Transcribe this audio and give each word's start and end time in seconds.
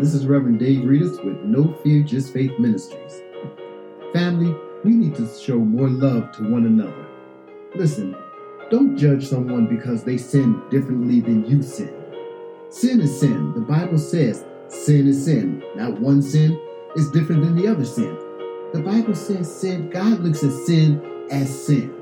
this 0.00 0.14
is 0.14 0.26
Reverend 0.26 0.58
Dave 0.58 0.80
Reedus 0.80 1.22
with 1.22 1.36
No 1.42 1.74
Fear, 1.82 2.04
Just 2.04 2.32
Faith 2.32 2.58
Ministries. 2.58 3.20
Family, 4.14 4.56
we 4.82 4.92
need 4.92 5.14
to 5.16 5.28
show 5.38 5.58
more 5.58 5.90
love 5.90 6.32
to 6.32 6.50
one 6.50 6.64
another. 6.64 7.06
Listen, 7.74 8.16
don't 8.70 8.96
judge 8.96 9.26
someone 9.26 9.66
because 9.66 10.02
they 10.02 10.16
sin 10.16 10.62
differently 10.70 11.20
than 11.20 11.44
you 11.44 11.62
sin. 11.62 11.94
Sin 12.70 13.02
is 13.02 13.20
sin. 13.20 13.52
The 13.52 13.60
Bible 13.60 13.98
says 13.98 14.46
sin 14.68 15.06
is 15.06 15.26
sin. 15.26 15.62
Not 15.76 16.00
one 16.00 16.22
sin 16.22 16.58
is 16.96 17.10
different 17.10 17.42
than 17.42 17.54
the 17.54 17.68
other 17.68 17.84
sin. 17.84 18.16
The 18.72 18.80
Bible 18.82 19.14
says 19.14 19.54
sin, 19.54 19.90
God 19.90 20.20
looks 20.20 20.42
at 20.42 20.52
sin 20.66 21.26
as 21.30 21.66
sin. 21.66 21.94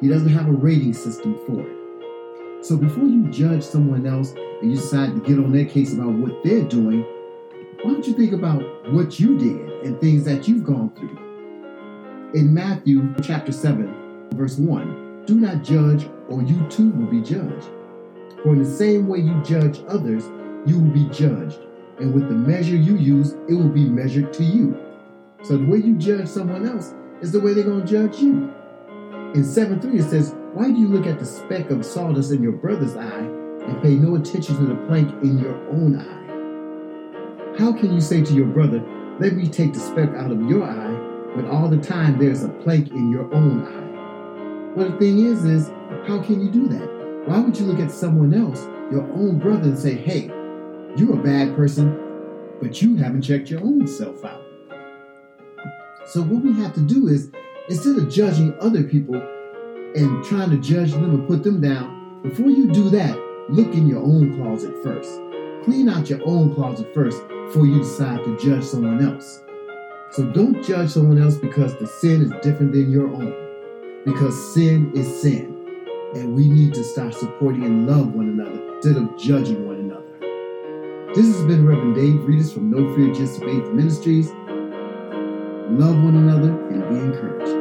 He 0.00 0.08
doesn't 0.08 0.30
have 0.30 0.48
a 0.48 0.52
rating 0.52 0.94
system 0.94 1.38
for 1.46 1.60
it. 1.60 2.64
So 2.64 2.78
before 2.78 3.04
you 3.04 3.28
judge 3.28 3.62
someone 3.62 4.06
else 4.06 4.32
and 4.62 4.70
you 4.70 4.76
decide 4.76 5.14
to 5.14 5.20
get 5.20 5.38
on 5.38 5.52
their 5.52 5.66
case 5.66 5.92
about 5.92 6.14
what 6.14 6.42
they're 6.42 6.64
doing, 6.64 7.04
why 7.82 7.90
don't 7.90 8.06
you 8.06 8.12
think 8.12 8.32
about 8.32 8.62
what 8.92 9.18
you 9.18 9.36
did 9.36 9.68
and 9.84 10.00
things 10.00 10.24
that 10.24 10.46
you've 10.46 10.62
gone 10.62 10.90
through? 10.94 11.18
In 12.32 12.54
Matthew 12.54 13.12
chapter 13.24 13.50
7, 13.50 14.28
verse 14.34 14.56
1, 14.56 15.24
do 15.26 15.34
not 15.34 15.64
judge, 15.64 16.08
or 16.28 16.44
you 16.44 16.64
too 16.68 16.90
will 16.90 17.08
be 17.08 17.20
judged. 17.20 17.66
For 18.42 18.52
in 18.52 18.62
the 18.62 18.70
same 18.70 19.08
way 19.08 19.18
you 19.18 19.42
judge 19.42 19.80
others, 19.88 20.26
you 20.64 20.78
will 20.78 20.92
be 20.92 21.08
judged. 21.08 21.58
And 21.98 22.14
with 22.14 22.28
the 22.28 22.36
measure 22.36 22.76
you 22.76 22.96
use, 22.96 23.32
it 23.48 23.54
will 23.54 23.68
be 23.68 23.88
measured 23.88 24.32
to 24.34 24.44
you. 24.44 24.78
So 25.42 25.56
the 25.56 25.66
way 25.66 25.78
you 25.78 25.96
judge 25.96 26.28
someone 26.28 26.68
else 26.68 26.94
is 27.20 27.32
the 27.32 27.40
way 27.40 27.52
they're 27.52 27.64
going 27.64 27.84
to 27.84 27.92
judge 27.92 28.20
you. 28.20 28.48
In 29.34 29.44
7 29.44 29.80
3, 29.80 29.98
it 29.98 30.04
says, 30.04 30.36
Why 30.54 30.70
do 30.70 30.78
you 30.78 30.86
look 30.86 31.06
at 31.06 31.18
the 31.18 31.26
speck 31.26 31.70
of 31.70 31.84
sawdust 31.84 32.30
in 32.30 32.44
your 32.44 32.52
brother's 32.52 32.96
eye 32.96 33.26
and 33.66 33.82
pay 33.82 33.96
no 33.96 34.14
attention 34.14 34.56
to 34.58 34.66
the 34.66 34.86
plank 34.86 35.10
in 35.24 35.38
your 35.40 35.56
own 35.70 35.98
eye? 35.98 36.21
How 37.58 37.70
can 37.70 37.92
you 37.92 38.00
say 38.00 38.22
to 38.24 38.32
your 38.32 38.46
brother, 38.46 38.82
Let 39.20 39.34
me 39.34 39.46
take 39.46 39.74
the 39.74 39.78
speck 39.78 40.08
out 40.14 40.30
of 40.30 40.40
your 40.48 40.64
eye, 40.64 40.92
when 41.34 41.46
all 41.46 41.68
the 41.68 41.76
time 41.76 42.18
there's 42.18 42.44
a 42.44 42.48
plank 42.48 42.90
in 42.92 43.10
your 43.10 43.32
own 43.34 43.66
eye? 43.66 44.74
Well, 44.74 44.90
the 44.90 44.96
thing 44.96 45.26
is, 45.26 45.44
is 45.44 45.68
how 46.06 46.22
can 46.22 46.40
you 46.40 46.50
do 46.50 46.66
that? 46.68 47.26
Why 47.26 47.40
would 47.40 47.58
you 47.58 47.66
look 47.66 47.78
at 47.78 47.90
someone 47.90 48.32
else, 48.32 48.62
your 48.90 49.02
own 49.12 49.38
brother, 49.38 49.64
and 49.64 49.78
say, 49.78 49.94
Hey, 49.94 50.28
you're 50.96 51.12
a 51.12 51.22
bad 51.22 51.54
person, 51.54 51.98
but 52.58 52.80
you 52.80 52.96
haven't 52.96 53.20
checked 53.20 53.50
your 53.50 53.60
own 53.60 53.86
self 53.86 54.24
out? 54.24 54.42
So 56.06 56.22
what 56.22 56.42
we 56.42 56.54
have 56.54 56.72
to 56.72 56.80
do 56.80 57.08
is 57.08 57.30
instead 57.68 57.98
of 57.98 58.08
judging 58.08 58.56
other 58.60 58.82
people 58.82 59.16
and 59.94 60.24
trying 60.24 60.48
to 60.50 60.56
judge 60.56 60.92
them 60.92 61.04
and 61.04 61.28
put 61.28 61.42
them 61.42 61.60
down, 61.60 62.22
before 62.22 62.48
you 62.48 62.72
do 62.72 62.88
that, 62.90 63.14
look 63.50 63.74
in 63.74 63.86
your 63.86 64.02
own 64.02 64.38
closet 64.38 64.74
first. 64.82 65.20
Clean 65.64 65.88
out 65.88 66.10
your 66.10 66.20
own 66.26 66.52
closet 66.54 66.92
first 66.92 67.22
before 67.28 67.66
you 67.66 67.78
decide 67.78 68.24
to 68.24 68.36
judge 68.36 68.64
someone 68.64 69.00
else. 69.00 69.42
So 70.10 70.28
don't 70.32 70.60
judge 70.64 70.90
someone 70.90 71.22
else 71.22 71.36
because 71.36 71.76
the 71.76 71.86
sin 71.86 72.20
is 72.22 72.32
different 72.42 72.72
than 72.72 72.90
your 72.90 73.06
own. 73.06 73.32
Because 74.04 74.52
sin 74.52 74.90
is 74.94 75.22
sin. 75.22 75.56
And 76.14 76.34
we 76.34 76.48
need 76.48 76.74
to 76.74 76.82
start 76.82 77.14
supporting 77.14 77.62
and 77.64 77.86
love 77.86 78.12
one 78.12 78.28
another 78.28 78.74
instead 78.74 78.96
of 78.96 79.16
judging 79.16 79.64
one 79.64 79.76
another. 79.76 81.14
This 81.14 81.26
has 81.26 81.44
been 81.44 81.64
Reverend 81.64 81.94
Dave 81.94 82.20
Reedus 82.28 82.52
from 82.52 82.68
No 82.68 82.94
Fear 82.96 83.14
Just 83.14 83.38
Faith 83.38 83.70
Ministries. 83.72 84.30
Love 85.70 86.02
one 86.02 86.16
another 86.16 86.50
and 86.70 86.88
be 86.88 86.96
encouraged. 86.96 87.52